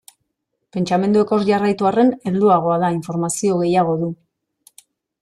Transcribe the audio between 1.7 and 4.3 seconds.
arren, helduagoa da, informazio gehiago du.